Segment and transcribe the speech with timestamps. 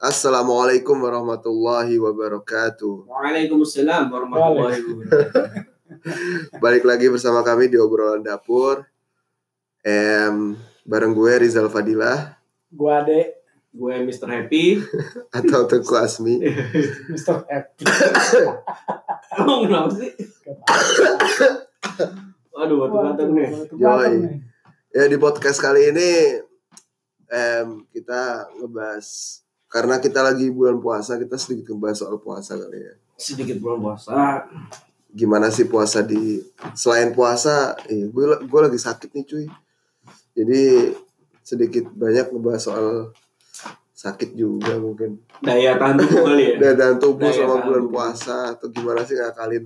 [0.00, 3.04] Assalamualaikum warahmatullahi wabarakatuh.
[3.04, 5.44] Waalaikumsalam warahmatullahi wabarakatuh.
[6.64, 8.88] Balik lagi bersama kami di obrolan dapur.
[9.84, 10.56] Em,
[10.88, 12.32] bareng gue Rizal Fadilah
[12.72, 13.44] Gua Ade,
[13.76, 14.24] Gue Mr.
[14.32, 14.80] Happy.
[15.36, 16.40] atau Teguh Asmi.
[17.12, 17.44] Mr.
[17.44, 17.84] Happy.
[19.36, 20.16] Emang kenapa sih?
[22.56, 23.48] Waduh, batu-batu nih.
[23.76, 24.16] Yoi.
[24.96, 26.40] Ya di podcast kali ini
[27.28, 32.94] em, kita ngebahas karena kita lagi bulan puasa kita sedikit ngebahas soal puasa kali ya.
[33.14, 34.42] Sedikit bulan puasa.
[35.14, 36.42] Gimana sih puasa di
[36.74, 37.78] selain puasa?
[37.86, 39.46] Iya, gue gue lagi sakit nih cuy.
[40.34, 40.62] Jadi
[41.46, 43.14] sedikit banyak ngebahas soal
[43.94, 45.22] sakit juga mungkin.
[45.38, 46.54] Daya tahan tubuh kali ya.
[46.58, 47.94] Daya tahan tubuh Daya sama tahan bulan tubuh.
[47.94, 49.64] puasa atau gimana sih ngakalin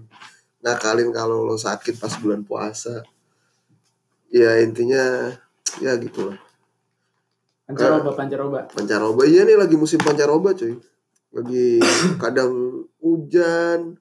[0.64, 3.00] ngakalin kalau lo sakit pas bulan puasa.
[4.28, 5.32] Ya intinya
[5.80, 6.43] ya gitu lah.
[7.64, 8.60] Pancaroba, pancaroba.
[8.68, 10.76] Pancaroba iya nih lagi musim pancaroba cuy.
[11.32, 11.80] Lagi
[12.22, 13.96] kadang hujan,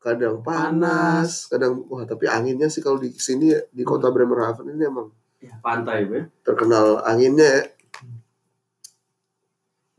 [0.00, 4.84] kadang panas, kadang wah tapi anginnya sih kalau di sini ya, di kota Bremerhaven ini
[4.88, 5.12] emang
[5.62, 6.30] Pantai, be.
[6.46, 7.62] terkenal anginnya ya.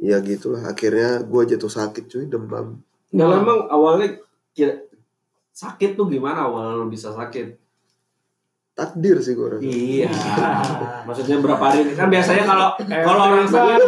[0.03, 2.83] Ya gitulah akhirnya gua jatuh sakit cuy demam.
[3.15, 4.19] Nah, emang awalnya
[4.51, 4.83] kira
[5.53, 7.62] sakit tuh gimana awal lo bisa sakit?
[8.73, 9.61] Takdir sih gua rasa.
[9.61, 10.09] Iya.
[11.07, 11.93] Maksudnya berapa hari?
[11.93, 13.79] Kan biasanya kalau kalau orang sakit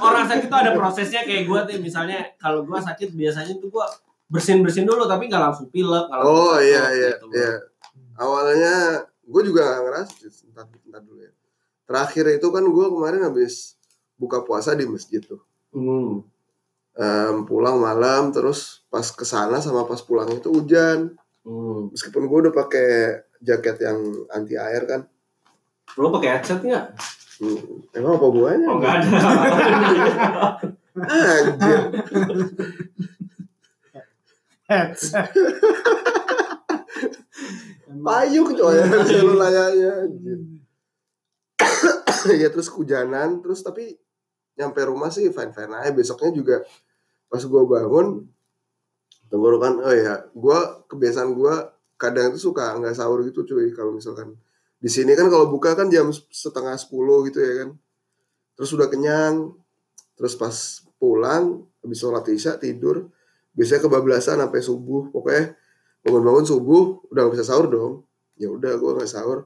[0.00, 3.86] orang sakit tuh ada prosesnya kayak gue tuh misalnya kalau gue sakit biasanya tuh gue
[4.28, 7.26] bersin bersin dulu tapi nggak langsung pilek langsung Oh iya iya gitu.
[7.32, 7.52] iya.
[8.20, 8.74] Awalnya
[9.24, 10.12] gue juga gak ngerasa
[10.52, 11.32] entar, entar dulu ya.
[11.88, 13.80] Terakhir itu kan gue kemarin habis
[14.20, 15.40] buka puasa di masjid tuh.
[15.72, 16.20] Hmm.
[16.92, 21.16] Em, pulang malam terus pas ke sana sama pas pulang itu hujan.
[21.46, 21.90] Hmm.
[21.92, 22.88] Meskipun gue udah pakai
[23.40, 25.08] jaket yang anti air kan.
[25.96, 26.86] Lo pakai headset nggak?
[27.40, 28.66] Hmm, emang apa buahnya?
[28.68, 29.18] Oh nggak ada.
[31.00, 31.80] Anjir.
[34.68, 35.32] Headset.
[38.00, 38.80] Payung coy
[39.20, 40.40] lu layaknya anjir.
[42.40, 43.96] ya terus kehujanan terus tapi
[44.56, 46.56] nyampe rumah sih fine fine aja besoknya juga
[47.28, 48.28] pas gua bangun
[49.28, 54.34] tenggorokan oh ya gua kebiasaan gua kadang itu suka nggak sahur gitu cuy kalau misalkan.
[54.80, 57.70] Di sini kan kalau buka kan jam setengah sepuluh gitu ya kan.
[58.58, 59.54] Terus udah kenyang
[60.18, 60.52] terus pas
[61.00, 63.08] pulang habis sholat isya tidur
[63.54, 65.12] biasanya kebablasan sampai subuh.
[65.14, 65.54] Pokoknya
[66.02, 67.92] bangun-bangun subuh udah gak bisa sahur dong.
[68.40, 69.44] Ya udah gue nggak sahur.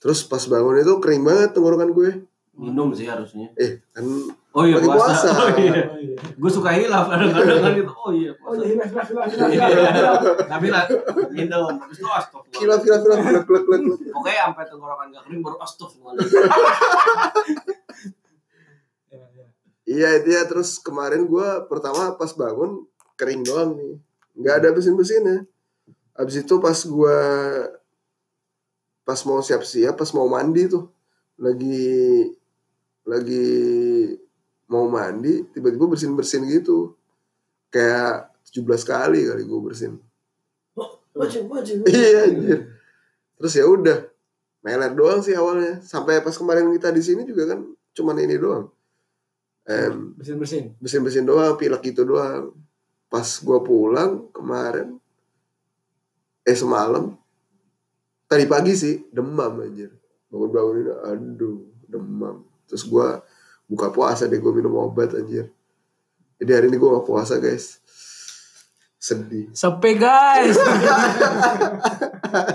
[0.00, 2.10] Terus pas bangun itu kering banget tenggorokan gue
[2.54, 3.50] Minum sih harusnya.
[3.58, 4.06] eh kan
[4.54, 5.10] Oh iya puasa.
[5.10, 5.28] puasa.
[5.34, 5.82] Oh, iya.
[5.90, 6.16] Oh, iya.
[6.38, 7.90] Gue suka hilaf kadang-kadang kan gitu.
[7.92, 8.62] Oh iya Oh puasa.
[8.62, 10.46] iya, hilang, hilang, hilang, hilang, Iya.
[10.46, 10.82] Tapi lah
[11.28, 11.74] minum.
[11.74, 12.54] Habis itu astagfirullah.
[12.54, 13.98] kilap kilap kilap kilap kilap kilap kilap.
[14.14, 16.14] Pokoknya sampai tenggorokan gak kering baru astagfirullah.
[19.10, 19.44] Iya, iya.
[19.84, 23.94] iya itu ya terus kemarin gue pertama pas bangun kering doang nih
[24.34, 25.46] nggak ada bersin bersinnya
[26.14, 27.18] habis itu pas gue
[29.04, 30.90] pas mau siap-siap pas mau mandi tuh
[31.38, 32.33] lagi
[33.14, 33.46] lagi
[34.66, 36.98] mau mandi tiba-tiba bersin bersin gitu.
[37.70, 39.92] Kayak 17 kali kali gue bersin.
[41.14, 41.86] Wajib, wajib.
[41.86, 42.74] iya anjir.
[43.38, 43.98] Terus ya udah
[44.66, 45.78] meler doang sih awalnya.
[45.78, 47.62] Sampai pas kemarin kita di sini juga kan
[47.94, 48.66] cuman ini doang.
[49.64, 50.64] Em Bersin bersin.
[50.82, 52.50] bersin bersin doang pilek gitu doang.
[53.06, 54.98] Pas gua pulang kemarin
[56.44, 57.14] eh semalam
[58.26, 59.94] tadi pagi sih demam anjir.
[60.34, 63.20] Bangun bangun ini aduh demam terus gua
[63.64, 65.48] buka puasa deh gua minum obat anjir
[66.36, 67.78] jadi hari ini gua gak puasa guys
[68.96, 70.56] sedih Sepe guys.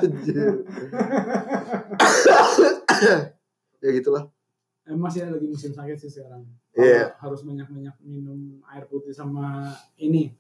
[0.02, 0.54] anjir
[3.80, 4.28] ya gitulah
[4.90, 6.42] Emang sih lagi musim sakit sih sekarang.
[6.74, 7.14] Iya.
[7.22, 9.70] Harus banyak-banyak minum air putih sama
[10.02, 10.34] ini.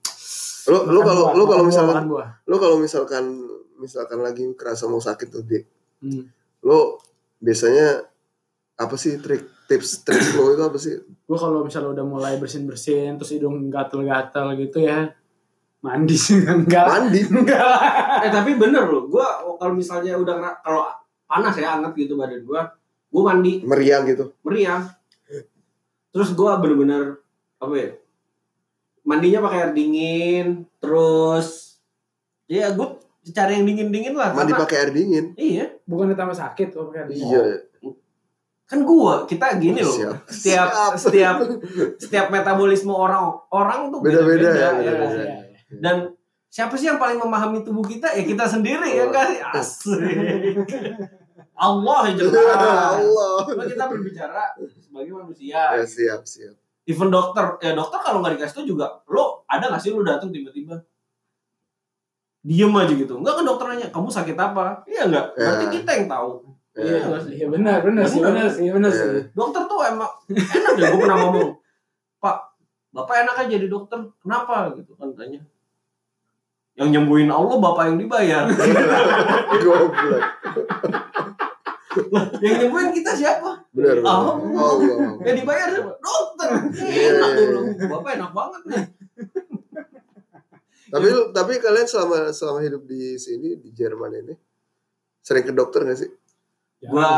[0.65, 2.03] lu lu Makan kalau lu kalau misalkan
[2.45, 3.25] lu kalau misalkan
[3.77, 5.65] misalkan lagi kerasa mau sakit tuh dik
[5.99, 6.31] Hmm.
[6.63, 6.95] lo
[7.37, 8.07] biasanya
[8.79, 10.95] apa sih trik tips trik lo itu apa sih
[11.27, 15.11] Gue kalau misalnya udah mulai bersin bersin terus hidung gatel-gatel gitu ya
[15.79, 18.23] mandi sih enggak mandi enggak.
[18.23, 20.83] Eh tapi bener loh, gue kalau misalnya udah kalau
[21.23, 22.61] panas ya hangat gitu badan gue,
[23.07, 24.91] gue mandi meriang gitu meriang.
[26.11, 27.23] Terus gue bener-bener
[27.61, 27.89] apa ya?
[29.07, 31.79] Mandinya pakai air dingin, terus
[32.43, 32.87] ya gue
[33.29, 34.33] cari yang dingin-dingin lah.
[34.33, 37.09] mandi pakai air dingin Iya, bukan ditambah sakit oh pakai air.
[37.13, 37.41] iya
[38.69, 39.89] kan gue kita gini loh.
[39.91, 40.15] Siap.
[40.29, 40.93] Setiap Siap.
[40.95, 41.35] setiap
[41.97, 44.53] setiap metabolisme orang orang tuh Beda-beda ya, beda-beda.
[44.53, 45.09] Iya, beda-beda.
[45.17, 45.79] iya, iya.
[45.81, 45.95] Dan
[46.47, 48.13] siapa sih yang paling memahami tubuh kita?
[48.13, 49.09] Ya kita sendiri ya Oh.
[49.09, 49.29] kan?
[49.51, 49.97] Asik.
[51.59, 52.39] Allah yang jelas.
[52.95, 55.59] Allah Cuma kita berbicara sebagai manusia.
[55.73, 56.55] ya siap siap
[56.85, 60.29] even dokter ya dokter kalau nggak dikasih tau juga lo ada nggak sih lo datang
[60.29, 60.73] tiba-tiba
[62.41, 65.71] diem aja gitu enggak kan dokter nanya kamu sakit apa iya enggak berarti Ya.
[65.75, 66.31] kita yang tahu
[66.79, 67.03] Iya, Ya.
[67.05, 67.33] nggak sih?
[67.35, 68.31] iya benar, benar sih, Benar.
[68.31, 68.99] benar sih, benar Iya.
[69.01, 69.23] sih.
[69.31, 71.49] dokter tuh emang enak ya gue pernah ngomong
[72.17, 72.37] pak
[72.89, 75.39] bapak enak aja jadi dokter kenapa gitu kan tanya
[76.73, 78.43] yang nyembuhin Allah bapak yang dibayar
[79.61, 80.23] Goblok.
[82.39, 83.99] yang nyembuhin kita siapa Benar.
[83.99, 84.05] benar.
[84.05, 84.35] Allah.
[84.39, 84.77] Allah.
[85.21, 87.59] yang dibayar siapa dokter Iya, enak iya, dulu
[87.89, 88.83] bapak enak banget nih
[90.89, 94.33] Tapi lu- tapi kalian selama selama hidup di sini di Jerman ini
[95.19, 96.09] sering ke dokter gak sih?
[96.79, 97.11] Ya, gua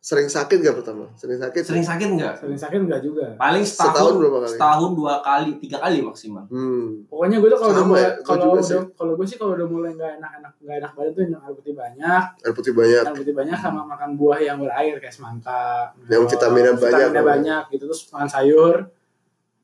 [0.00, 1.12] Sering sakit gak pertama?
[1.12, 1.60] Sering sakit?
[1.60, 3.36] sering sakit nggak sering sakit enggak juga.
[3.36, 4.50] paling Setahun setahun berapa kali?
[4.50, 7.04] setahun dua kali tiga kali maksimal Hmm.
[7.04, 9.90] Pokoknya gue tuh kalau udah mulai ya, kalau udah kalau gue sih kalau udah mulai
[9.92, 13.02] nggak enak-enak nggak enak badan tuh minum air putih banyak, Air putih banyak.
[13.02, 16.80] air putih banyak sama makan buah yang berair kayak semangka, Yang vitaminnya banyak.
[16.80, 18.74] vitaminnya banyak gitu terus makan sayur.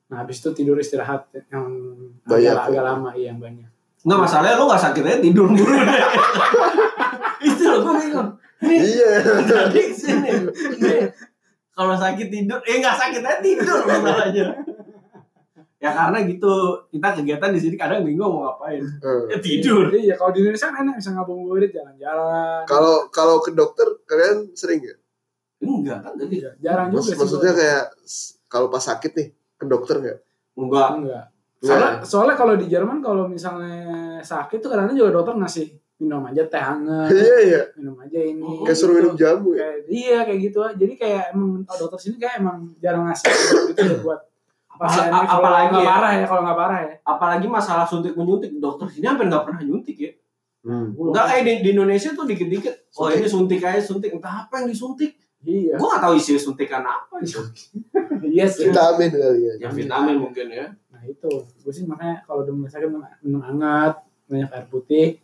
[0.07, 1.65] Nah habis itu tidur istirahat yang
[2.23, 2.69] Banyak, agak, ya?
[2.69, 3.69] agak lama iya yang banyak.
[4.05, 5.81] nggak masalahnya lo nggak sakitnya tidur mulu deh
[7.49, 8.31] itu loh gue bingung
[8.65, 9.11] Nih, Iya.
[9.45, 10.31] Jadi sini.
[10.81, 11.13] Nih,
[11.71, 14.57] Kalau sakit tidur, eh nggak sakit aja tidur masalahnya.
[15.77, 16.53] Ya karena gitu,
[16.89, 18.81] kita kegiatan di sini kadang bingung mau ngapain.
[18.81, 19.23] Eh.
[19.29, 19.93] Ya tidur.
[19.93, 22.65] Iya kalau di Indonesia kan enak bisa ngabuburit jalan-jalan.
[22.65, 24.97] Kalau kalau ke dokter kalian sering ya?
[25.61, 26.41] Enggak kan tadi.
[26.41, 27.21] Iya, jarang juga Maksud, sih.
[27.21, 27.61] maksudnya gua.
[27.61, 27.85] kayak
[28.49, 29.29] kalau pas sakit nih
[29.61, 30.19] ke dokter nggak?
[30.57, 30.89] Enggak.
[30.97, 31.25] enggak.
[31.61, 31.69] Nggak.
[31.69, 33.77] Soalnya, soalnya kalau di Jerman kalau misalnya
[34.21, 37.61] sakit tuh kadang-kadang juga dokter ngasih minum aja teh hangat, Iya iya.
[37.75, 38.45] minum aja ini.
[38.63, 39.25] Kayak suruh minum gitu.
[39.25, 39.65] jamu ya.
[39.65, 40.75] Kayak, iya kayak gitu aja.
[40.77, 43.33] Jadi kayak emang oh, dokter sini kayak emang jarang ngasih
[43.73, 44.21] gitu ya buat
[44.77, 45.89] pasiennya Apa- kalau apalagi nggak ya?
[45.89, 46.93] parah ya kalau nggak parah ya.
[47.01, 50.13] Apalagi masalah suntik menyuntik, dokter sini hampir nggak pernah nyuntik ya.
[50.61, 50.93] Hmm.
[50.93, 52.75] Enggak kayak di, di Indonesia tuh dikit-dikit.
[52.93, 53.17] Oh Suntik.
[53.17, 54.11] ini suntik aja suntik.
[54.13, 55.17] Entah apa yang disuntik.
[55.41, 55.79] Iya.
[55.79, 57.39] Gue nggak tahu isi suntikan apa itu.
[58.27, 58.67] Iya sih.
[58.67, 59.53] Vitamin kali ya.
[59.63, 60.67] Yang vitamin mungkin ya.
[60.91, 63.95] Nah itu, gue sih makanya kalau udah mulai sakit minum, minum hangat,
[64.27, 65.23] banyak air putih,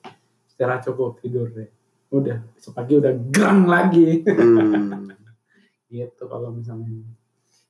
[0.62, 1.66] istirahat cukup tidur deh.
[2.14, 4.22] Udah, besok pagi udah gerang lagi.
[4.22, 5.10] Hmm.
[5.90, 7.02] gitu kalau misalnya.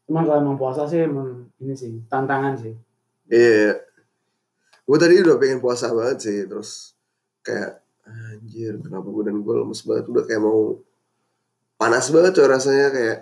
[0.04, 2.76] Cuman kalau emang puasa sih emang ini sih tantangan sih.
[3.32, 3.80] Iya.
[4.84, 6.92] Gue tadi udah pengen puasa banget sih, terus
[7.40, 10.76] kayak anjir kenapa badan gue lemes banget udah kayak mau
[11.78, 13.18] panas banget coy rasanya kayak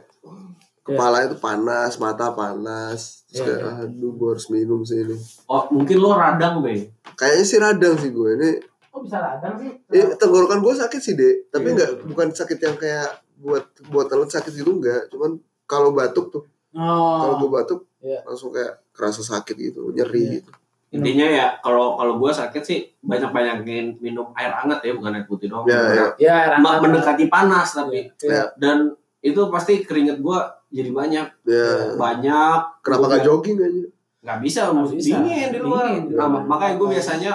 [0.83, 5.15] kepala itu panas, mata panas, terus Iya, kayak aduh gue harus minum sih ini.
[5.47, 6.91] Oh mungkin lo radang be.
[7.15, 8.51] Kayaknya sih radang sih gue ini.
[8.91, 9.71] Kok bisa radang sih?
[9.89, 11.77] Eh, tenggorokan gue sakit sih deh, tapi Iya.
[11.77, 16.43] nggak bukan sakit yang kayak buat buat telan sakit gitu enggak, cuman kalau batuk tuh,
[16.75, 18.21] kalau gue Oh, batuk Iya.
[18.23, 20.33] langsung kayak kerasa sakit gitu, nyeri Iya.
[20.37, 20.51] gitu.
[20.91, 25.25] Intinya ya kalau kalau gue sakit sih banyak banyakin minum air hangat ya bukan air
[25.25, 25.63] putih doang.
[25.63, 26.07] Ya, ya.
[26.19, 26.83] ya air hangat.
[26.83, 28.51] mendekati panas tapi Iya.
[28.59, 28.91] dan
[29.23, 30.39] itu pasti keringet gue
[30.69, 33.87] jadi banyak Ya, banyak kenapa nggak jogging aja?
[34.21, 34.61] nggak bisa,
[34.91, 35.17] bisa.
[35.17, 37.33] dingin di luar Dingin di Nah, makanya gue biasanya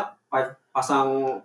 [0.75, 1.39] pasang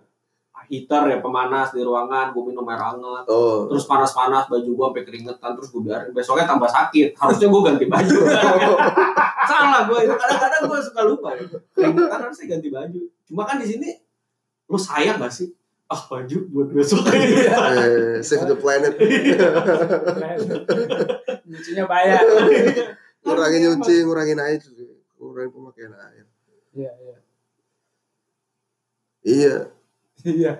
[0.67, 3.65] heater ya pemanas di ruangan gue minum air hangat Oh.
[3.65, 7.85] terus panas-panas baju gue sampai keringetan terus gue biarin besoknya tambah sakit harusnya gue ganti
[7.87, 8.17] baju
[9.49, 11.43] salah gue itu kadang-kadang gue suka lupa ya.
[11.71, 13.89] keringetan harusnya ganti baju cuma kan di sini
[14.67, 15.49] lu sayang gak sih
[15.87, 18.95] ah baju buat besok Eh, save the planet.
[21.43, 22.23] Nyucinya bayar.
[23.21, 24.61] ngurangin nyuci, ngurangin air,
[25.19, 26.25] ngurangin pemakaian air.
[26.71, 27.15] Iya, iya.
[29.21, 29.69] Iya,
[30.23, 30.53] Iya.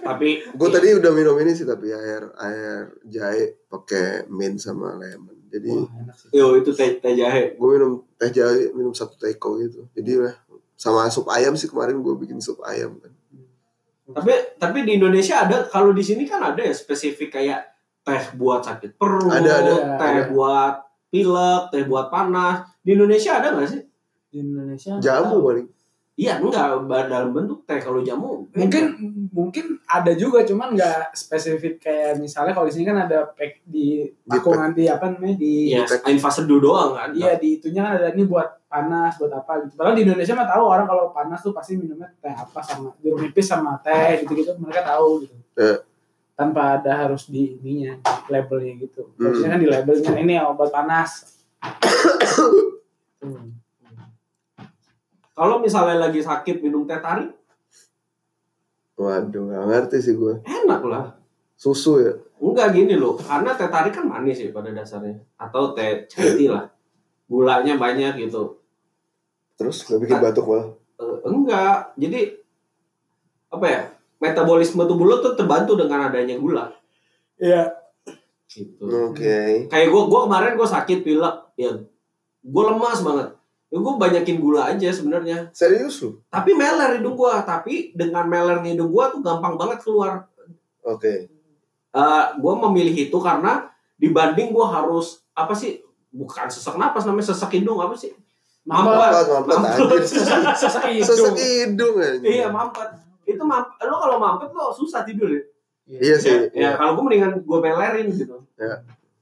[0.00, 5.34] tapi gue tadi udah minum ini sih tapi air air jahe pakai mint sama lemon.
[5.48, 6.28] Jadi Wah, enak sih.
[6.30, 9.86] yo itu teh teh jahe gue minum teh jahe, minum satu teko gitu.
[9.92, 10.34] Jadi lah
[10.74, 13.10] sama sup ayam sih kemarin gue bikin sup ayam kan.
[14.08, 17.60] tapi tapi di Indonesia ada kalau di sini kan ada ya spesifik kayak
[18.00, 19.74] teh buat sakit perut Ada, ada.
[19.94, 20.22] teh Ada.
[20.28, 20.74] buat
[21.08, 23.82] pilek teh buat panas di Indonesia ada nggak sih
[24.28, 25.66] Di Indonesia Jamu paling.
[26.18, 28.84] Iya enggak dalam bentuk teh kalau jamu mungkin
[29.30, 34.02] mungkin ada juga cuman nggak spesifik kayak misalnya kalau di sini kan ada pack di
[34.26, 37.08] aku nanti apa namanya di ya invase dulu doang kan?
[37.14, 39.78] Iya di itunya kan ada ini buat panas buat apa gitu.
[39.78, 43.22] Padahal di Indonesia mah tahu orang kalau panas tuh pasti minumnya teh apa sama jeruk
[43.22, 45.34] nipis sama teh gitu gitu mereka tahu gitu.
[45.54, 45.86] Iya.
[46.34, 49.10] tanpa ada harus di ininya di labelnya gitu.
[49.14, 49.50] Sini Hmm.
[49.54, 51.10] kan di labelnya ini obat panas.
[53.18, 53.58] Hmm.
[55.38, 57.30] Kalau misalnya lagi sakit minum teh tarik
[58.98, 60.42] Waduh, gak ngerti sih gue.
[60.42, 61.06] enak lah.
[61.54, 62.10] Susu ya.
[62.42, 63.14] enggak gini loh.
[63.14, 65.14] Karena teh tarik kan manis ya pada dasarnya.
[65.38, 66.66] Atau teh chai tea lah.
[67.30, 68.58] Gulanya banyak gitu.
[69.54, 70.74] Terus gak bikin batuk malah.
[70.98, 71.94] Eh, enggak.
[71.94, 72.42] Jadi
[73.54, 73.82] apa ya?
[74.18, 76.66] Metabolisme tubuh lo tuh terbantu dengan adanya gula.
[77.38, 77.70] Iya.
[78.50, 78.82] Gitu.
[78.82, 79.68] Oke.
[79.70, 81.68] kayak gue gue kemarin gue sakit pilek ya
[82.40, 83.28] gue lemas banget
[83.68, 86.16] ya gue banyakin gula aja sebenarnya Serius lu?
[86.26, 90.24] tapi meler hidung gue tapi dengan melernya hidung gue tuh gampang banget keluar
[90.80, 91.28] Oke.
[91.90, 97.52] Eh gue memilih itu karena dibanding gue harus apa sih bukan sesak napas namanya sesak
[97.52, 98.16] hidung apa sih
[98.64, 98.88] Mampet.
[98.88, 99.24] Mampet.
[99.48, 99.80] Mampet, Mampet.
[99.80, 100.04] anjir.
[100.60, 101.36] Sesak Sesek hidung.
[101.36, 102.20] hidung aja.
[102.22, 102.88] iya mampet
[103.24, 105.42] itu mampet lo kalau mampet lo susah tidur ya
[105.88, 106.36] Iya sih.
[106.52, 108.76] ya kalau gue mendingan gue melerin gitu Iya,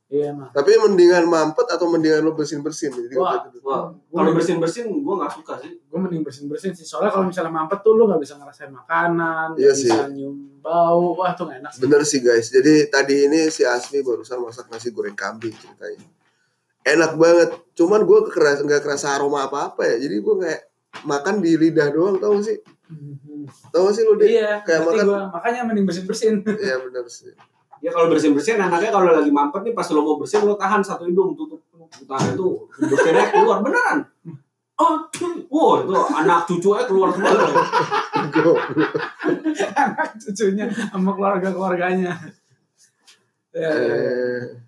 [0.08, 0.48] mah.
[0.50, 2.94] Tapi mendingan mampet atau mendingan lu bersin-bersin?
[2.94, 3.42] Jadi Wah.
[3.44, 3.58] gitu.
[3.60, 7.26] Wah, kalau bersin bersin gue nggak suka sih gue mending bersin bersin sih soalnya kalau
[7.26, 9.90] misalnya mampet tuh lu nggak bisa ngerasain makanan Iya nggak sih.
[9.90, 12.46] bisa nyium bau wah tuh nggak enak sih Bener sih guys.
[12.48, 16.06] Jadi tadi ini si Asmi barusan masak nasi goreng kambing ceritanya.
[16.82, 17.50] Enak banget.
[17.72, 19.96] Cuman gue keras nggak kerasa aroma apa-apa ya.
[19.98, 20.60] Jadi gue kayak
[21.02, 22.58] makan di lidah doang tau gak sih?
[22.86, 23.50] Mhm.
[23.68, 24.30] Tau gak sih lu deh?
[24.30, 25.04] iya Kayak makan.
[25.04, 25.20] gua.
[25.28, 27.34] makanya mending bersin bersin Iya bener sih.
[27.84, 30.80] Ya kalau bersin bersin enaknya kalau lagi mampet nih pas lo mau bersin lo tahan
[30.80, 31.60] satu hidung tutup
[32.08, 32.48] tahan itu
[32.80, 34.04] bersinnya keluar beneran
[34.76, 35.08] oh
[35.48, 37.32] wow itu anak cucunya keluar semua
[39.86, 42.12] anak cucunya sama keluarga keluarganya
[43.56, 43.96] ya, ya, ya.
[43.96, 44.66] Eh,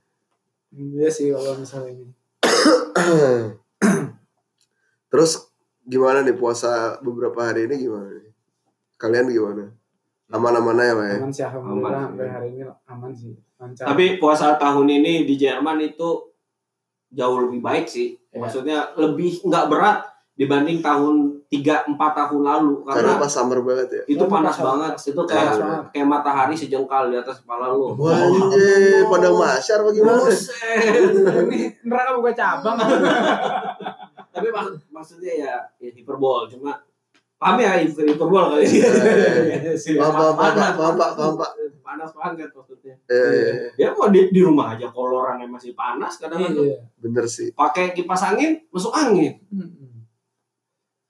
[0.79, 2.07] Iya sih kalau misalnya ini
[5.09, 5.49] Terus
[5.89, 8.33] gimana nih puasa beberapa hari ini gimana nih?
[9.01, 9.73] Kalian gimana?
[10.29, 11.17] Aman-aman aja Pak ya?
[11.17, 12.05] aman sih alhamdulillah Aman.
[12.07, 16.09] sampai hari ini aman sih lancar tapi puasa tahun ini di Jerman itu
[17.09, 18.39] jauh lebih baik sih Iya.
[18.39, 20.05] maksudnya lebih nggak berat
[20.35, 21.15] dibanding tahun
[21.49, 24.03] 3 4 tahun lalu Karena karena pas summer banget ya?
[24.07, 25.83] itu Oh, panas pas- banget pas- itu kayak banget.
[25.91, 29.81] kayak matahari sejengkal di atas kepala lu Wah anjir, pada masyar?
[29.81, 30.53] Buset.
[31.43, 32.77] ini neraka buka cabang
[34.29, 36.77] tapi mak- maksudnya ya, ya hiperbol cuma
[37.39, 38.91] paham ya hiperbol kali ya
[39.63, 39.95] Iya sih.
[39.95, 41.51] Paham, paham, paham, Panas, paham, panas, paham, Pak.
[41.81, 43.89] panas banget maksudnya Iya, iya, iya.
[43.89, 46.79] ya mau di, di rumah aja kolorannya masih panas kadang-kadang Iya.
[46.99, 47.49] Bener sih.
[47.53, 49.39] pakai kipas angin masuk angin.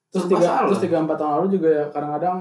[0.09, 2.37] Terus tiga, terus tiga empat tahun lalu juga ya kadang-kadang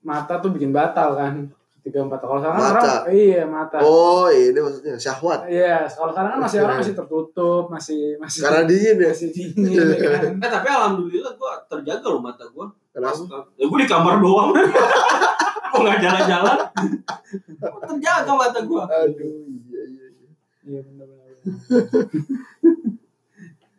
[0.00, 1.48] mata tuh bikin batal kan.
[1.78, 2.92] Tiga empat tahun kalau sekarang Mata?
[3.00, 3.76] orang iya mata.
[3.80, 5.48] Oh ini maksudnya syahwat.
[5.48, 9.08] Iya, kalau sekarang kan masih orang masih tertutup, masih masih Karena dingin ya?
[9.08, 10.22] masih dingin ya kan.
[10.36, 13.46] eh tapi alhamdulillah gua terjaga loh mata gua Kenapa?
[13.54, 14.50] ya gua di kamar doang
[15.70, 16.58] gua nggak jalan-jalan
[17.86, 19.14] terjaga mata gua Aduh,
[19.70, 20.06] iya, iya.
[20.10, 20.28] iya.
[20.68, 21.32] Iya benar-benar.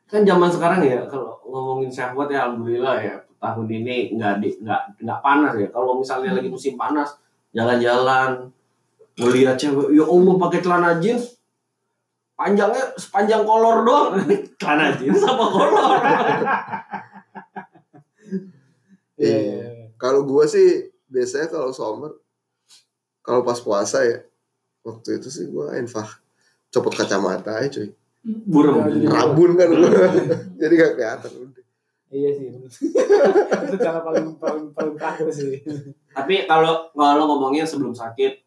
[0.09, 4.81] kan zaman sekarang ya kalau ngomongin syahwat ya alhamdulillah ya tahun ini nggak di nggak
[5.05, 7.13] nggak panas ya kalau misalnya lagi musim panas
[7.53, 8.49] jalan-jalan
[9.21, 11.37] ngeliat cewek ya allah pakai celana jeans
[12.33, 14.17] panjangnya sepanjang kolor doang
[14.59, 15.99] celana jeans apa kolor
[19.19, 19.27] Iya.
[19.29, 19.39] Iya.
[19.61, 19.85] iya.
[19.95, 20.67] Kalau gua sih
[21.05, 22.15] biasanya kalau summer,
[23.19, 24.23] kalau pas puasa ya,
[24.81, 26.07] waktu itu sih gua enfah
[26.69, 27.89] copot kacamata aja cuy.
[28.23, 29.89] burem Jadi- Rabun kan gua.
[30.61, 31.63] Jadi gak kelihatan udah.
[32.09, 32.47] Iya sih.
[33.65, 35.61] Itu cara paling paling paling terakhir sih.
[36.09, 38.41] tapi kalau kalau ngomongin sebelum sakit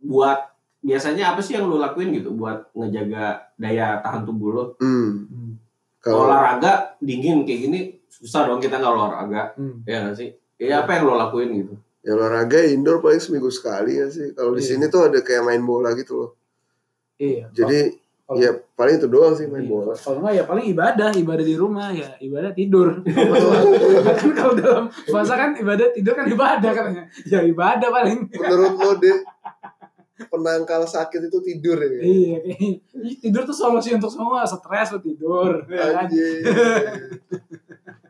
[0.00, 0.38] buat
[0.80, 5.58] biasanya apa sih yang lu lakuin gitu buat ngejaga daya tahan tubuh lo Hmm.
[5.98, 9.84] Kalau olahraga dingin kayak gini susah dong kita nggak olahraga Hmm.
[9.84, 13.96] ya nggak sih ya apa yang lo lakuin gitu ya olahraga indoor paling seminggu sekali
[13.96, 14.32] ya sih.
[14.32, 14.68] Kalau di Iya.
[14.70, 16.30] sini tuh ada kayak main bola gitu loh.
[17.16, 17.50] Iya.
[17.52, 17.78] Jadi
[18.24, 19.92] Kalau- ya paling itu doang sih main Iya, bola.
[19.92, 23.02] Kalau enggak ya paling ibadah, ibadah di rumah ya, ibadah tidur.
[24.18, 27.02] kan kalau dalam puasa kan ibadah tidur kan ibadah katanya.
[27.24, 28.18] Ya ibadah paling.
[28.30, 29.18] Menurut lo deh
[30.26, 31.88] penangkal sakit itu tidur ya?
[31.98, 32.36] Iya,
[33.18, 35.66] tidur tuh solusi untuk semua, stres lo tidur.
[35.66, 36.06] Ya kan?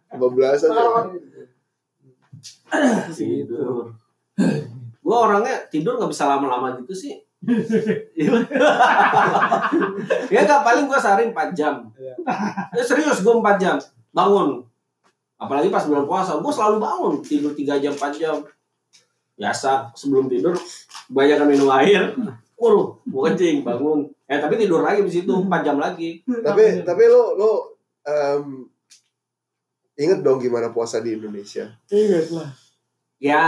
[0.08, 0.84] Kebablasan ya.
[3.12, 3.96] tidur
[5.08, 7.16] gue orangnya tidur nggak bisa lama-lama gitu sih.
[10.28, 11.88] Ya nggak paling gue sehari 4 jam.
[11.96, 12.12] Iya.
[12.76, 13.76] ya serius gue 4 jam.
[14.12, 14.60] Bangun.
[15.40, 17.14] Apalagi pas bulan puasa gue selalu bangun.
[17.24, 18.36] Tidur 3 jam 4 jam.
[19.38, 20.52] Biasa sebelum tidur
[21.08, 22.12] banyak minum air.
[22.58, 24.10] Waduh, mau kencing, bangun.
[24.26, 26.20] Eh, tapi tidur lagi di situ 4 jam lagi.
[26.26, 27.50] Tapi tapi lo lo
[28.04, 28.66] em,
[29.98, 31.66] inget dong gimana puasa di Indonesia?
[31.90, 32.50] Ingat lah.
[33.18, 33.42] Ya,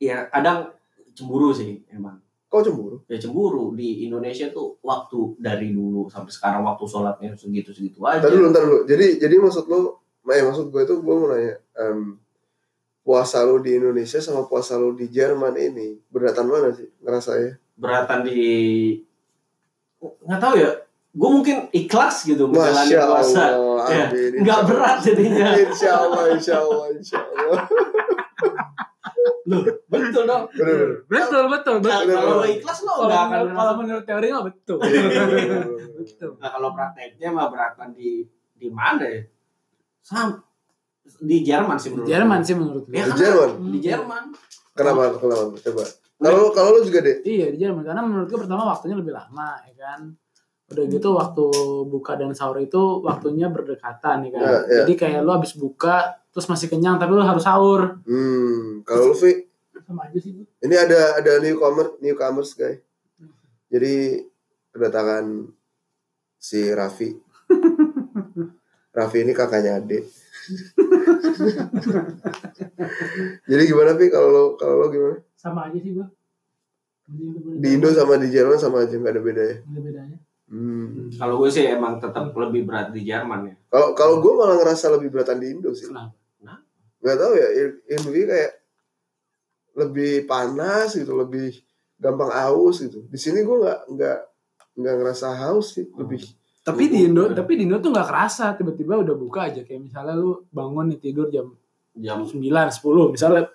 [0.00, 0.72] ya kadang
[1.12, 2.18] cemburu sih emang.
[2.50, 3.06] Kau cemburu?
[3.06, 8.18] ya cemburu di Indonesia tuh waktu dari dulu sampai sekarang waktu sholatnya segitu segitu aja
[8.18, 8.80] Ntar dulu, ntar dulu.
[8.90, 12.18] Jadi jadi maksud lo, eh maksud gue itu gue mau nanya, em,
[13.06, 17.60] puasa lo di Indonesia sama puasa lo di Jerman ini berdatan mana sih ngerasanya?
[17.80, 18.40] beratan di
[20.00, 20.70] nggak tahu ya
[21.10, 24.30] gue mungkin ikhlas gitu menjalani puasa Allah, Ya, amin.
[24.38, 25.58] nggak Insya berat jadinya Allah.
[25.62, 27.60] Insya Allah, insya Allah, insya Allah.
[29.42, 30.90] Loh, betul dong Bener, bener.
[31.08, 32.14] Betul, betul, Nah, betul.
[32.14, 34.78] kalau lo ikhlas lo Kalau nggak akan menurut, kalau menurut teori mah betul.
[34.80, 35.02] Iya,
[35.96, 36.30] betul.
[36.38, 38.10] nah kalau prakteknya mah beratan di
[38.54, 39.20] di mana ya?
[40.00, 40.28] Sam
[41.18, 42.46] di Jerman sih Di menurut Jerman gua.
[42.46, 42.94] sih menurut gue.
[42.94, 43.18] Ya, Di?
[43.18, 43.50] Jerman.
[43.66, 44.24] Di Jerman.
[44.70, 45.00] Kenapa?
[45.18, 45.42] Kenapa?
[45.58, 45.82] Coba.
[46.20, 47.16] Kalau kalau lu juga deh.
[47.24, 50.00] Iya di Jerman karena menurut gue pertama waktunya lebih lama ya kan.
[50.70, 51.44] Udah gitu waktu
[51.90, 54.40] buka dan sahur itu waktunya berdekatan ya kan.
[54.40, 54.78] Ya, ya.
[54.86, 57.98] Jadi kayak lu habis buka terus masih kenyang tapi lu harus sahur.
[58.06, 59.50] Hmm, kalau lu Vi,
[59.82, 60.30] Sama aja sih.
[60.30, 60.46] Bu.
[60.62, 62.78] ini ada ada newcomer, newcomers guys.
[63.66, 64.22] Jadi
[64.70, 65.50] kedatangan
[66.38, 67.18] si Raffi.
[68.96, 70.06] Raffi ini kakaknya Ade.
[73.50, 75.18] Jadi gimana Vi kalau lo kalau lo gimana?
[75.34, 76.06] Sama aja sih gua.
[77.58, 79.56] Di Indo sama di Jerman sama aja nggak ada beda ya.
[79.66, 80.18] Ada bedanya.
[80.50, 81.14] Hmm.
[81.14, 83.54] Kalau gue sih emang tetap lebih berat di Jerman ya.
[83.70, 85.86] Kalau kalau gue malah ngerasa lebih beratan di Indo sih.
[85.86, 86.18] Kenapa?
[87.00, 87.48] Gak tahu ya,
[87.96, 88.52] Indo ini kayak
[89.78, 91.54] lebih panas gitu, lebih
[91.96, 93.06] gampang haus gitu.
[93.08, 94.18] Di sini gue nggak nggak
[94.74, 96.20] nggak ngerasa haus sih, lebih.
[96.60, 100.18] Tapi di Indo, tapi di Indo tuh nggak kerasa tiba-tiba udah buka aja kayak misalnya
[100.18, 101.56] lu bangun nih tidur jam
[102.00, 103.50] Jam 9, 10 misalnya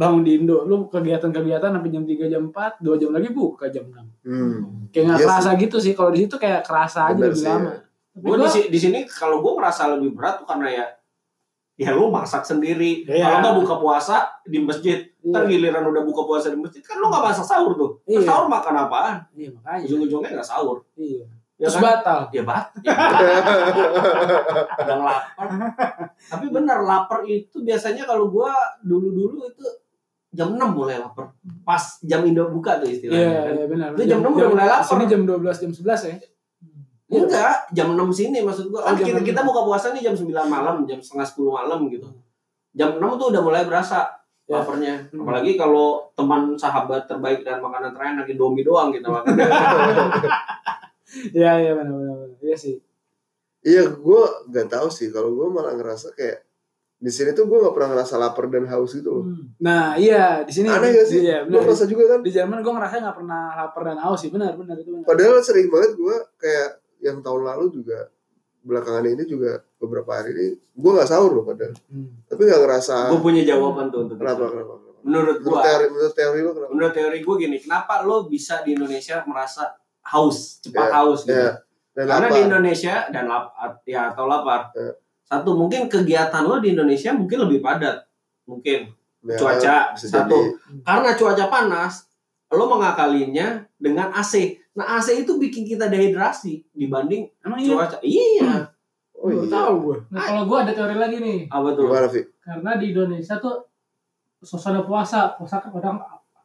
[0.00, 3.84] bangun di Indo lu kegiatan-kegiatan sampai jam 3 jam 4 2 jam lagi buka jam
[3.84, 4.88] 6 Hmm.
[4.88, 7.46] kayak nggak Iya kerasa gitu sih kalau di situ kayak kerasa aja Bener lebih sih,
[7.46, 7.78] lama ya.
[8.10, 10.86] Tapi gue di, di sini kalau gue ngerasa lebih berat tuh karena ya
[11.76, 13.04] ya lu masak sendiri.
[13.04, 13.24] Iya.
[13.24, 15.30] Kalau nggak buka puasa di masjid, Iya.
[15.30, 17.90] ntar giliran udah buka puasa di masjid kan lu nggak masak sahur tuh.
[18.04, 18.28] Terus Iya.
[18.28, 19.16] sahur makan apaan?
[19.32, 20.84] iya makanya Ujung-ujungnya nggak sahur.
[20.94, 21.24] iya
[21.56, 21.84] Ya terus kan?
[21.86, 22.64] batal Ya bat.
[24.80, 25.48] Ya, lapar.
[26.16, 29.64] Tapi bener lapar itu biasanya kalau gua dulu-dulu itu
[30.30, 31.34] jam 6 mulai lapar.
[31.60, 33.18] Pas jam Indo buka tuh istilahnya.
[33.20, 33.52] iya kan.
[33.52, 34.86] iya benar Lu jam enam udah mulai lapar.
[34.88, 36.16] sini jam 12 jam 11 ya
[37.10, 38.86] Enggak, jam 6 sini maksud gua.
[38.86, 39.26] Kan Oh, jam kita, 6.
[39.26, 42.06] kita buka puasa nih jam 9 malam, jam setengah 10 malam gitu.
[42.70, 44.06] Jam 6 tuh udah mulai berasa
[44.46, 44.58] Ya.
[44.58, 45.06] laparnya.
[45.08, 45.22] Hmm.
[45.22, 49.34] Apalagi kalau teman sahabat terbaik dan makanan terakhir lagi domi doang kita makan.
[51.30, 52.76] iya iya benar benar iya sih
[53.60, 55.12] Iya, gue nggak tahu sih.
[55.12, 56.48] Kalau gue malah ngerasa kayak
[57.00, 59.24] di sini tuh gue nggak pernah ngerasa lapar dan haus gitu loh.
[59.56, 61.24] nah iya di sini Aneh gak sih?
[61.24, 62.20] iya Lo benar ngerasa juga kan?
[62.20, 65.40] di Jerman gue ngerasa nggak pernah lapar dan haus sih benar benar itu benar Padahal
[65.40, 66.68] sering banget gue kayak
[67.00, 68.12] yang tahun lalu juga
[68.60, 71.72] belakangan ini juga beberapa hari ini gue nggak sahur loh padahal.
[71.88, 72.08] Hmm.
[72.26, 72.96] Tapi nggak ngerasa.
[73.08, 74.36] gue punya jawaban tuh untuk Kenapa?
[74.38, 74.52] itu.
[74.52, 74.72] Kenapa?
[74.76, 74.88] kenapa?
[75.00, 76.70] Menurut Menurut gua, teori, menurut teori lo kenapa?
[76.70, 79.72] menurut teori gue gini, kenapa lo bisa di Indonesia merasa
[80.04, 81.32] haus, cepat Ya, haus gitu?
[81.32, 81.52] Ya.
[81.90, 82.36] Dan Karena apa?
[82.36, 83.44] di Indonesia dan lap,
[83.82, 84.68] ya atau lapar.
[84.74, 84.92] Ya.
[85.30, 88.02] Satu mungkin kegiatan lo di Indonesia mungkin lebih padat,
[88.44, 88.90] mungkin
[89.20, 90.32] Ya, cuaca, bisa satu.
[90.32, 90.80] jadi.
[90.80, 92.08] karena cuaca panas,
[92.48, 94.58] lo mengakalinya dengan AC.
[94.72, 97.96] Nah AC itu bikin kita dehidrasi dibanding emang iya cuaca.
[98.00, 98.50] Iya,
[99.14, 99.52] Oh Baru iya.
[99.52, 101.38] tahu gue Nah, kalau gue ada teori lagi nih.
[101.46, 101.84] apa tuh?
[101.86, 102.20] Gimana Vi?
[102.40, 103.56] Karena di Indonesia tuh
[104.40, 106.00] suasana puasa, puasa kan kadang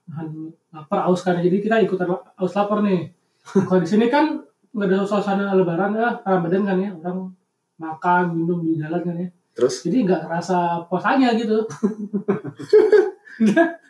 [0.05, 0.27] nahan
[0.69, 1.39] lapar, haus kan.
[1.39, 3.07] Jadi kita ikutan haus lapar nih.
[3.65, 6.91] Kalau di sini kan nggak ada suasana lebaran ya, Ramadan kan ya.
[6.93, 7.31] Orang
[7.75, 9.27] makan, minum di jalan kan ya.
[9.55, 9.83] Terus?
[9.83, 11.63] Jadi nggak kerasa puasanya gitu.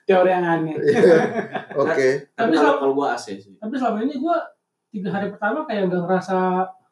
[0.06, 1.18] teori yang aneh Iya.
[1.74, 2.30] Oke.
[2.34, 3.54] Tapi Tapi kalau selama, kalau gua AC sih.
[3.58, 4.38] tapi selama ini gue
[4.92, 6.38] tiga hari pertama kayak nggak ngerasa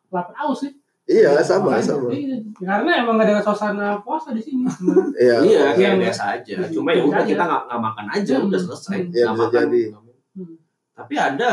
[0.09, 0.73] lapar haus sih.
[1.03, 2.07] Iya, sama, Makanya, sama.
[2.15, 4.63] iya, karena emang nggak ada suasana puasa di sini.
[5.13, 5.35] Iya.
[5.43, 6.55] Iya, kayak Yang- biasa aja.
[6.71, 8.47] Cuma ya udah kita nggak nggak makan aja, Hmm.
[8.47, 8.97] udah selesai.
[8.97, 9.11] Hmm.
[9.11, 9.51] Iya, bisa makan.
[9.53, 9.83] jadi.
[10.33, 10.55] Hmm.
[10.95, 11.49] Tapi ada,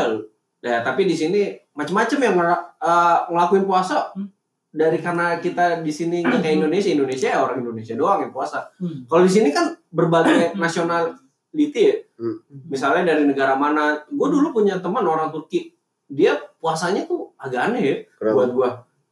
[0.60, 2.34] ya tapi di sini macam-macam yang
[2.80, 4.14] eh, ngelakuin puasa.
[4.14, 4.30] Hmm.
[4.70, 8.70] Dari karena kita di sini nggak kayak Indonesia, Indonesia ya orang Indonesia doang yang puasa.
[8.78, 9.02] Hmm.
[9.10, 11.96] Kalau di sini kan berbagai nationality ya.
[12.22, 12.38] Hmm.
[12.70, 13.98] Misalnya dari negara mana.
[14.06, 15.74] Gue dulu punya teman orang Turki.
[16.06, 18.34] Dia puasanya tuh agak aneh ya Kenapa?
[18.34, 18.68] buat gue.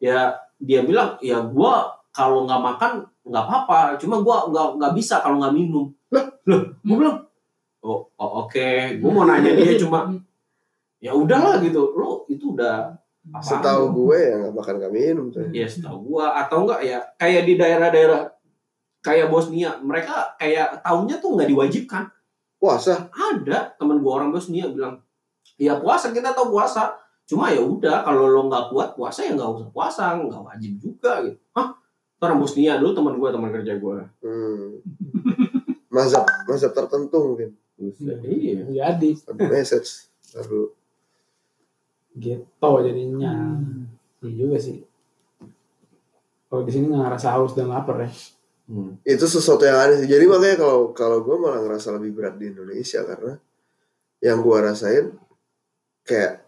[0.06, 1.74] Ya dia bilang ya gue
[2.14, 2.92] kalau nggak makan
[3.26, 3.98] nggak apa-apa.
[3.98, 5.90] Cuma gue nggak nggak bisa kalau nggak minum.
[6.14, 7.18] Lah, loh, gue bilang
[7.82, 9.02] oh, oh, oke.
[9.02, 10.06] Gue mau nanya dia cuma
[11.02, 11.98] ya udahlah gitu.
[11.98, 12.94] Lo itu udah
[13.38, 15.44] Setahu gue ya nggak makan nggak minum tuh.
[15.52, 18.24] Ya setahu gua atau enggak ya kayak di daerah-daerah
[18.98, 22.04] kayak Bosnia mereka kayak tahunnya tuh nggak diwajibkan
[22.58, 23.06] Puasa.
[23.12, 24.98] ada temen gua orang Bosnia bilang
[25.54, 29.50] ya puasa kita tahu puasa cuma ya udah kalau lo nggak kuat puasa ya nggak
[29.60, 31.70] usah puasa nggak wajib juga gitu hah
[32.18, 34.80] orang Bosnia dulu teman gua teman kerja gua Hmm.
[35.94, 37.50] Mazhab, mazhab tertentu mungkin.
[38.22, 40.68] iya jadi Ada message baru.
[42.18, 43.32] Gitu jadinya
[44.20, 44.82] iya juga sih
[46.48, 48.10] kalau di sini nggak ngerasa haus dan lapar ya
[48.68, 49.00] Hmm.
[49.00, 50.12] Itu sesuatu yang aneh sih.
[50.12, 53.40] Jadi makanya kalau kalau gue malah ngerasa lebih berat di Indonesia karena
[54.20, 55.08] yang gue rasain
[56.04, 56.44] kayak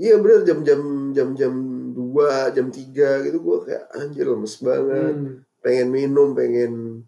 [0.00, 1.52] iya bener jam-jam jam-jam
[1.92, 5.44] dua jam tiga gitu gue kayak anjir lemes banget Hmm.
[5.60, 7.04] pengen minum pengen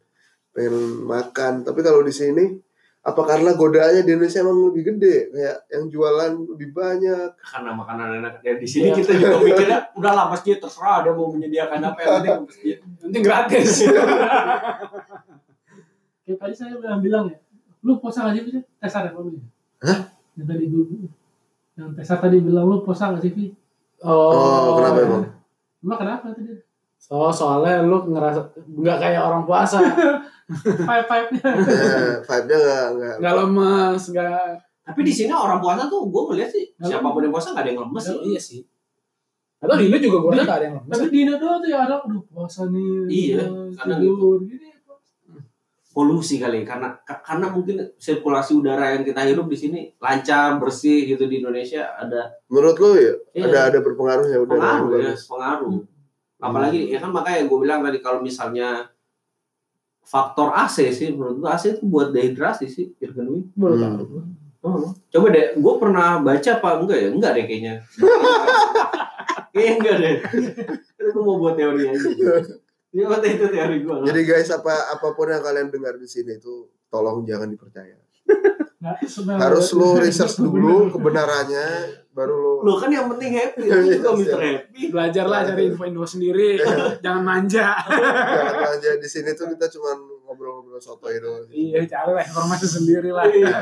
[0.52, 0.74] pengen
[1.08, 2.60] makan tapi kalau di sini
[3.04, 8.08] apa karena godaannya di Indonesia emang lebih gede kayak yang jualan lebih banyak karena makanan
[8.24, 8.96] enak ya di sini Iya.
[8.96, 13.70] kita juga mikirnya udahlah masjid terserah dia mau menyediakan apa yang penting masjid Nanti gratis.
[16.24, 17.36] Kayak tadi saya bilang, bilang ya,
[17.84, 18.48] lu puasa gak sih?
[18.56, 19.20] Ya, Pak?
[19.28, 19.36] Vi?
[19.84, 19.98] Hah?
[20.40, 20.84] Yang tadi gue,
[21.76, 23.52] yang Tesar tadi bilang, lu puasa gak sih, Vi?
[24.00, 25.24] oh, kenapa emang
[25.84, 26.64] Emang kenapa tadi?
[27.04, 29.76] So, soalnya lu ngerasa nggak kayak orang puasa,
[30.88, 31.40] Five-five-nya.
[31.68, 34.50] Eh, vibe-nya nggak nggak nggak lemes, nggak.
[34.82, 37.70] tapi di sini orang puasa tuh gue ngeliat sih siapa pun yang puasa nggak ada
[37.70, 38.60] yang lemes sih Iya sih.
[39.58, 40.92] Atau di lu juga gue nggak ada yang lemes.
[40.94, 42.88] Tapi di Indo doang tuh ya ada, aduh puasa nih.
[43.06, 44.68] Iya, udah kadang tidur, gini.
[45.90, 51.06] polusi kali karena ka- karena mungkin sirkulasi udara yang kita hirup di sini lancar bersih
[51.06, 53.46] gitu di Indonesia ada menurut lo ya Iya.
[53.46, 55.78] ada ada berpengaruhnya udah pengaruh ada ya pengaruh
[56.44, 58.92] apalagi ya kan makanya gue bilang tadi kalau misalnya
[60.04, 63.40] faktor AC sih menurut gue AC itu buat dehidrasi sih Irfan Wi.
[63.56, 64.32] Baru Hmm.
[64.64, 67.08] Oh, coba deh, gue pernah baca apa enggak ya?
[67.12, 67.84] Enggak deh kayaknya.
[69.52, 70.14] kayaknya enggak deh.
[71.04, 72.08] gue mau buat teori aja.
[72.94, 73.96] Ya, waktu itu teori gue.
[74.06, 77.98] jadi guys apa apa pun yang kalian dengar di sini itu tolong jangan dipercaya
[79.02, 81.66] sebenarnya- harus lo research dulu kebenarannya
[82.14, 84.38] baru lo Lo kan yang penting happy, lu juga Mr.
[84.38, 84.82] Happy.
[84.88, 86.62] Belajarlah cari info-info sendiri,
[87.02, 87.74] jangan manja.
[87.82, 89.92] jangan aja di sini tuh kita cuma
[90.24, 93.26] ngobrol-ngobrol soto itu Iya, carilah informasi sendiri lah.
[93.26, 93.56] Iya.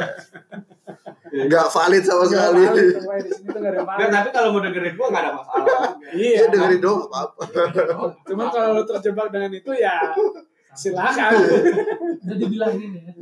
[1.32, 4.12] nggak valid sama sekali valid, pokoknya di sini tuh nggak ada yang Nggak, valid.
[4.12, 5.80] tapi kalau mau dengerin gue nggak ada masalah.
[6.12, 7.42] Iya, ya dengerin dong apa apa
[8.22, 9.96] cuman kalau lu terjebak dengan itu ya
[10.72, 11.30] silakan.
[12.20, 13.02] Udah dibilangin ya.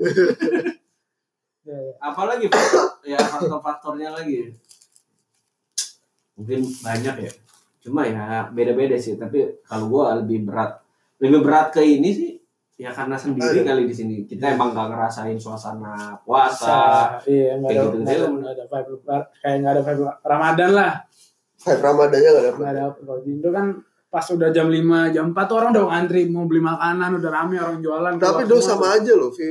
[1.60, 1.92] Ya, ya.
[2.00, 4.48] Apalagi faktor, ya faktor-faktornya lagi.
[6.40, 7.32] Mungkin banyak ya.
[7.80, 9.14] Cuma ya beda-beda sih.
[9.14, 10.80] Tapi kalau gue lebih berat,
[11.20, 12.30] lebih berat ke ini sih.
[12.74, 16.64] Ya karena sendiri kali di sini kita emang gak ngerasain suasana puasa.
[16.64, 18.32] Sa- Iya, ada, Kayak gitu, nggak ada, gitu.
[18.32, 18.92] nggak ada vibe,
[19.36, 20.92] kayak nggak ada vibe Ramadan lah.
[21.60, 23.66] Vibe Ramadannya nggak dapet Nggak ada, kalau di Indo kan
[24.08, 27.56] pas udah jam 5, jam 4 tuh orang udah ngantri mau beli makanan, udah rame
[27.60, 28.12] orang jualan.
[28.16, 28.64] tapi semua.
[28.64, 29.46] sama aja loh Vi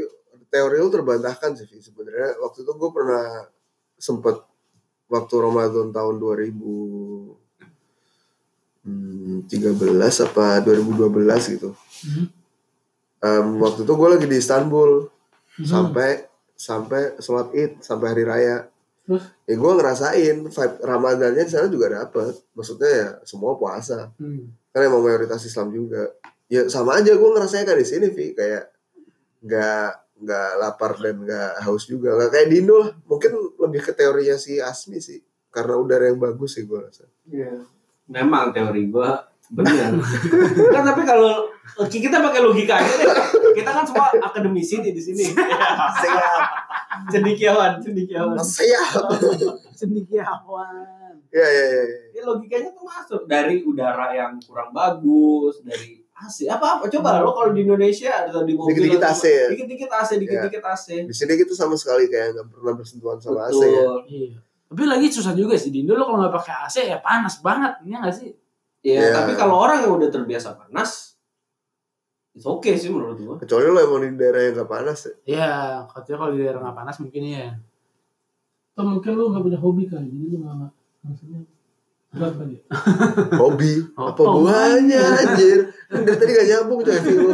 [0.49, 3.45] teori lu terbantahkan sih Vi sebenarnya waktu itu gue pernah
[3.95, 4.35] sempet
[5.09, 7.37] waktu Ramadan tahun 2013
[10.25, 11.69] apa 2012 gitu
[11.99, 12.31] Hmm.
[13.19, 15.11] Em, waktu itu gue lagi di Istanbul
[15.59, 15.67] Hmm.
[15.67, 16.23] sampai
[16.55, 18.71] sampai sholat id sampai hari raya
[19.03, 19.23] Terus?
[19.43, 24.47] ya gue ngerasain vibe Ramadannya di sana juga dapet maksudnya ya semua puasa Hmm.
[24.71, 26.07] kan emang mayoritas Islam juga
[26.47, 28.71] ya sama aja gue ngerasain kayak di sini Vi kayak
[29.39, 33.91] nggak nggak lapar dan nggak haus juga nggak kayak di Indo lah mungkin lebih ke
[33.95, 37.63] teorinya si Asmi sih karena udara yang bagus sih gue rasa Iya.
[38.09, 39.09] Memang teori gue
[39.49, 39.97] benar.
[40.73, 41.49] kan tapi kalau
[41.85, 43.09] kita pakai logika aja deh.
[43.57, 45.25] Kita kan semua akademisi di sini.
[46.01, 46.45] siap
[47.09, 48.37] Cendikiawan, cendikiawan.
[48.41, 49.09] siap
[49.79, 51.13] Cendekiawan.
[51.29, 51.97] ya ya ya ya.
[52.17, 57.31] Ya logikanya tuh masuk dari udara yang kurang bagus, dari AC apa apa coba lo
[57.31, 59.47] kalau di Indonesia atau di mobil Dikit-dikit atau- AC ya?
[59.49, 63.55] dikit-dikit AC dikit-dikit AC di sini kita sama sekali kayak nggak pernah bersentuhan sama AC
[63.57, 64.37] ya betul Iya.
[64.69, 67.73] Tapi lagi susah juga sih di Indo lo kalau nggak pakai AC ya panas banget,
[67.81, 68.29] iya nggak sih?
[68.79, 69.11] ya Iya.
[69.13, 71.19] tapi kalau orang yang udah terbiasa panas
[72.31, 75.51] itu oke sih menurut gua kecuali lo emang di daerah yang nggak panas ya Iya,
[75.89, 77.47] katanya kalau di daerah nggak panas mungkin iya.
[78.69, 80.55] Atau mungkin lu gak punya hobi kali, jadi lu gak
[81.03, 81.58] maksudnya ya.
[83.37, 83.85] Hobi.
[83.93, 85.69] Oh, apa buahnya anjir?
[85.89, 87.31] Kan dari tadi gak nyambung coy Vi, lu.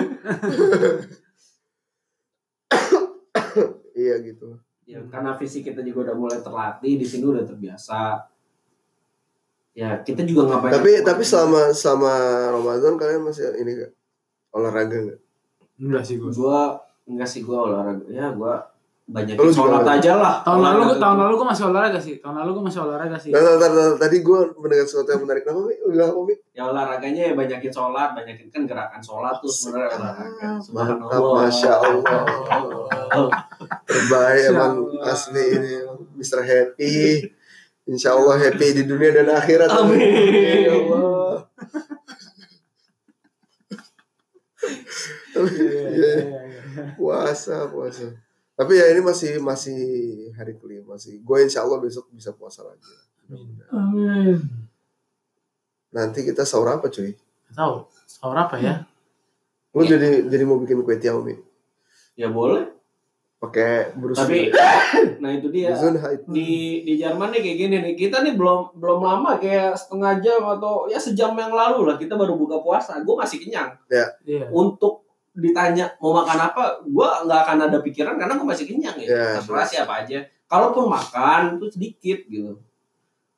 [3.95, 4.59] iya gitu.
[4.85, 8.27] Ya karena fisik kita juga udah mulai terlatih di sini udah terbiasa.
[9.75, 12.13] Ya kita juga nggak banyak tapi tapi selama selama
[12.55, 13.91] Ramadan kalian masih ini gak
[14.55, 15.19] olahraga gak
[15.75, 16.31] Enggak sih gue.
[16.31, 18.05] gua enggak sih gua olahraga.
[18.07, 18.74] Ya gua
[19.05, 20.01] banyak sholat olahraga?
[20.01, 22.15] aja lah Tahun lalu Olahraga tahun lalu gue masih olahraga sih.
[22.17, 23.31] Tahun lalu gue masih olahraga sih.
[24.01, 25.75] Tadi gue mendengar sesuatu yang menarik kenapa Mi?
[25.93, 26.35] Bilang apa Mi?
[26.55, 32.21] ya olahraganya ya banyakin sholat banyakin kan gerakan sholat tuh sebenarnya olahraga Mantap, Masya Allah.
[33.85, 34.73] Terbaik emang
[35.05, 35.73] asli ini
[36.17, 36.41] Mr.
[36.41, 37.29] Happy.
[37.85, 39.69] Insya Allah happy di dunia dan akhirat.
[39.69, 40.01] Amin.
[40.65, 41.45] Ya Allah.
[45.35, 46.83] Iya, iya, iya.
[46.97, 48.24] puasa, puasa.
[48.55, 49.79] Tapi ya ini masih masih
[50.33, 51.19] hari kelima sih.
[51.19, 52.87] Gue insya Allah besok bisa puasa lagi.
[53.69, 54.39] Amin.
[55.91, 57.15] Nanti kita sahur apa cuy?
[57.51, 58.83] Tahu sahur apa ya?
[59.71, 61.35] Lu jadi jadi mau bikin kue tiaw Mi?
[62.15, 62.63] ya boleh
[63.35, 64.15] Pakai brus.
[64.15, 64.47] tapi
[65.21, 65.75] nah itu dia
[66.25, 66.49] di
[66.81, 70.87] di Jerman nih kayak gini nih kita nih belum belum lama kayak setengah jam atau
[70.87, 74.47] ya sejam yang lalu lah kita baru buka puasa gue masih kenyang Iya.
[74.49, 75.04] untuk
[75.35, 79.07] ditanya mau makan apa, gue nggak akan ada pikiran karena gue masih kenyang ya.
[79.07, 80.19] Ya, Terserah siapa aja.
[80.47, 82.63] Kalaupun makan itu sedikit gitu.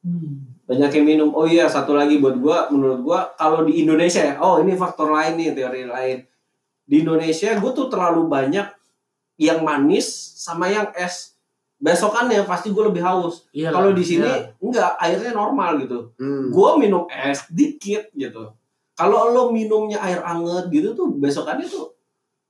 [0.05, 0.45] Hmm.
[0.69, 1.29] Banyak yang minum.
[1.33, 5.09] Oh iya, satu lagi buat gue, menurut gue kalau di Indonesia ya, oh ini faktor
[5.09, 6.17] lain nih, teori lain.
[6.87, 8.67] Di Indonesia gue tuh terlalu banyak
[9.41, 10.05] yang manis
[10.37, 11.33] sama yang es.
[11.77, 13.49] Besokannya pasti gue lebih haus.
[13.53, 13.73] Iya.
[13.73, 14.53] Kalau di sini iya.
[14.61, 16.13] enggak, airnya normal gitu.
[16.21, 16.53] Hmm.
[16.53, 18.53] gue minum es dikit gitu
[18.97, 21.93] kalau lo minumnya air anget gitu tuh besokannya tuh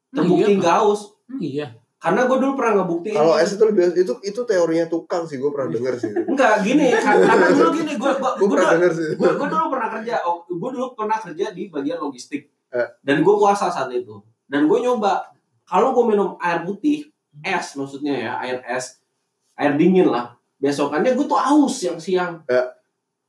[0.09, 1.67] terbukti Iya, haus Hmm, Iya.
[1.99, 5.49] karena gue dulu pernah ngebuktiin Kalau es itu lebih itu itu teorinya tukang sih gue
[5.49, 6.11] pernah denger sih.
[6.31, 9.07] enggak gini ka- karena dulu gini gue gue Gue pernah denger sih.
[9.13, 12.87] gue dulu pernah kerja oh, gue dulu pernah kerja di bagian logistik Eh.
[13.01, 18.13] dan gue puasa saat itu dan gue nyoba kalau gue minum air putih es maksudnya
[18.13, 19.03] ya air es
[19.53, 22.67] air dingin lah besokannya gue tuh haus siang siang Eh.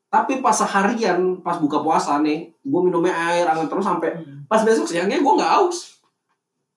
[0.08, 4.44] Tapi pas seharian pas buka puasa nih gue minumnya air hangat terus sampai Hmm.
[4.44, 6.00] pas besok siangnya gue nggak haus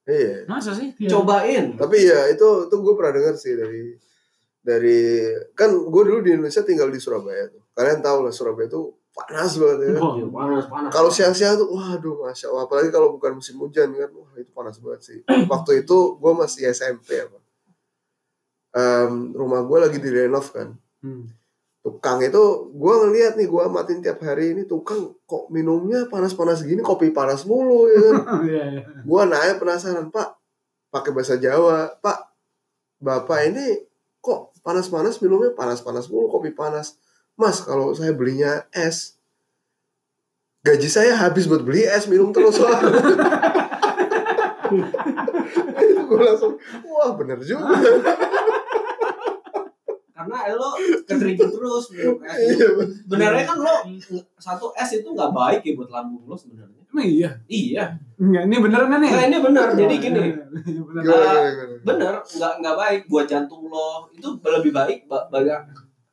[0.01, 0.43] Iya.
[0.45, 0.91] Masa sih?
[0.97, 1.13] Iya.
[1.13, 3.93] cobain Tapi ya itu itu gue pernah denger sih dari
[4.59, 4.99] dari
[5.51, 7.61] kan gue dulu di Indonesia tinggal di Surabaya tuh.
[7.71, 9.87] Kalian tahu lah Surabaya tuh panas banget ya.
[9.91, 10.01] kan?
[10.01, 12.63] Oh, Iya, panas panas Kalau siang-siang tuh, waduh, masya Allah.
[12.63, 15.17] Apalagi kalau bukan musim hujan kan, wah itu panas banget sih.
[15.53, 17.37] Waktu itu gue masih SMP apa.
[18.71, 20.73] Em, rumah gue lagi direnov kan.
[21.01, 21.27] Hmm.
[21.81, 26.77] Tukang itu, gue ngeliat nih, gue amatin tiap hari ini tukang kok minumnya panas-panas gini,
[26.85, 28.17] kopi panas mulu ya kan.
[28.45, 28.81] Iya, iya.
[29.01, 30.29] gue nanya penasaran, Pak,
[30.93, 32.19] pakai bahasa Jawa, Pak,
[33.01, 33.81] Bapak ini
[34.21, 37.01] kok panas-panas minumnya panas-panas mulu, kopi panas.
[37.33, 39.17] Mas, kalau saya belinya es,
[40.61, 42.61] gaji saya habis buat beli es, minum terus.
[45.81, 47.73] itu gue langsung, wah bener juga.
[50.43, 50.69] karena lo
[51.03, 52.67] ketrigger terus minum es Iya,
[53.01, 53.75] sebenarnya kan lo
[54.35, 57.29] satu es itu nggak baik ya buat lambung lo sebenarnya Emang iya?
[57.45, 57.83] iya
[58.17, 59.09] Enggak, ini beneran kan nih?
[59.09, 61.03] nah ini benar jadi gini Bener.
[61.03, 61.39] Gimana?
[61.81, 65.63] bener nggak nggak baik buat jantung lo itu lebih baik ba- baga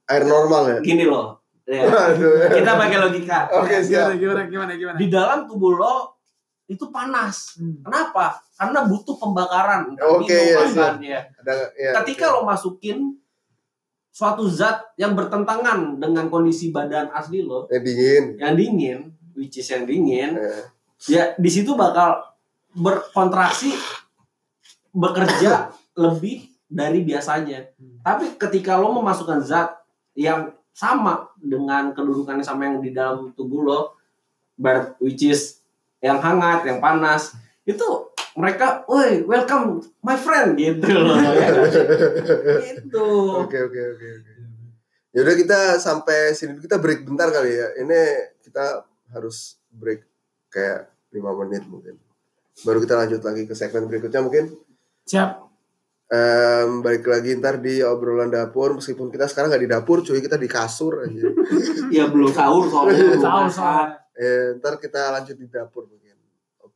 [0.07, 0.79] Air normal ya?
[0.81, 1.83] gini lo ya.
[1.83, 2.49] Aduh.
[2.49, 4.17] kita pakai logika Oke, Gimana, siap.
[4.17, 4.97] gimana, gimana, gimana?
[4.97, 5.97] di dalam tubuh lo
[6.65, 7.81] itu panas Hmm.
[7.81, 13.17] kenapa karena butuh pembakaran Oke, iya, makan ya Ada, ya, ketika lo masukin
[14.19, 18.25] suatu zat yang bertentangan dengan kondisi badan asli lo Ya, dingin.
[18.35, 18.99] yang dingin
[19.39, 20.51] which is yang dingin Ya.
[21.07, 22.19] ya di situ bakal
[22.75, 23.71] berkontraksi
[24.91, 28.03] bekerja lebih dari biasanya Hmm.
[28.03, 29.71] tapi ketika lo memasukkan zat
[30.13, 33.81] yang sama dengan kedudukannya sama yang di dalam tubuh lo
[34.99, 35.63] which is
[35.99, 37.35] yang hangat yang panas
[37.69, 37.89] itu
[38.39, 41.85] mereka, woi welcome my friend gitu loh ya sih?
[42.81, 43.07] gitu
[43.45, 44.33] Oke oke oke oke.
[45.13, 47.69] Ya udah kita sampai sini kita break bentar kali ya.
[47.83, 48.01] Ini
[48.41, 50.07] kita harus break
[50.49, 51.99] kayak 5 menit mungkin.
[52.63, 54.55] Baru kita lanjut lagi ke segmen berikutnya mungkin.
[55.09, 55.49] Siap.
[56.09, 60.41] Em, balik lagi ntar di obrolan dapur meskipun kita sekarang nggak di dapur cuy kita
[60.41, 61.29] di kasur aja.
[61.97, 63.21] ya belum sahur soalnya belum
[63.53, 65.85] Sahur, eh, ntar kita lanjut di dapur.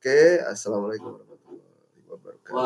[0.02, 1.62] Oke, assalamualaikum warahmatullahi
[2.10, 2.58] wabarakatuh.